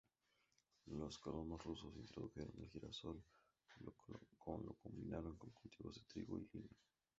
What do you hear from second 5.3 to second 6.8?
con cultivos de trigo y lino.